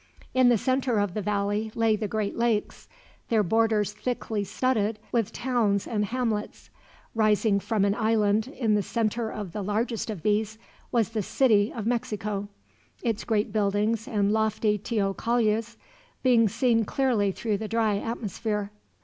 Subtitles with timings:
[0.33, 2.87] In the center of the valley lay the great lakes,
[3.29, 6.71] their borders thickly studded with towns and hamlets.
[7.13, 10.57] Rising from an island, in the center of the largest of these,
[10.91, 12.47] was the city of Mexico;
[13.03, 15.77] its great buildings and lofty teocallis
[16.23, 18.71] being seen clearly through the dry atmosphere.